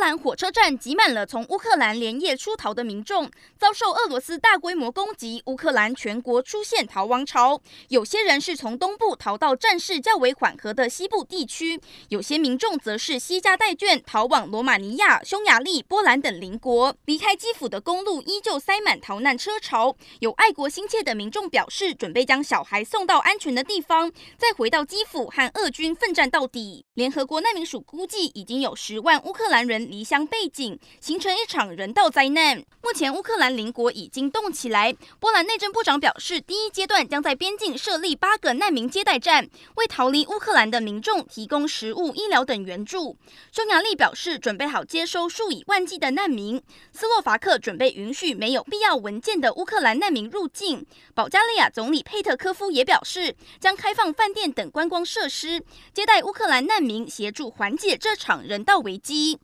[0.00, 7.60] 兰火车站挤满了从乌克兰连夜出逃的民众，遭受俄罗斯大规模攻击，乌克兰全国出现逃亡潮。
[7.88, 11.78] 有些人是从东部逃到战事较为缓和的西部地区，
[12.08, 16.96] 有些民众则是西家带眷逃往罗马尼亚、匈牙利、波兰等邻国。
[17.04, 19.94] 离开基辅的公路依旧塞满逃难车潮。
[20.20, 26.86] 有爱国心切的民众表示，准备将小孩送到安全的地方，再回到基辅和俄军奋战到底。
[26.94, 29.89] 联合国难民署估计，已经有十万乌克兰人。
[29.90, 32.64] 离乡背景，形成一场人道灾难。
[32.82, 34.96] 目前乌克兰邻国已经动起来。
[35.18, 43.16] 波兰内政部长表示，第一阶段将在边境设立八个难民接待站，为逃离乌克兰的民众提供食物、医疗等援助。
[43.52, 46.62] 匈牙利表示准备好接收数以万计的难民。
[46.92, 50.86] 斯洛伐克准备允许没有必要文件的乌克兰难民入境。
[51.14, 55.62] 保加利亚总理佩特科夫也表示，将开放饭店等观光设施，
[55.92, 59.38] 接待乌克兰难民，协助缓解这场人道危机。